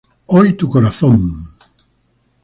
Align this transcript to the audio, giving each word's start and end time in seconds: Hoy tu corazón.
Hoy 0.25 0.57
tu 0.57 0.67
corazón. 0.67 1.19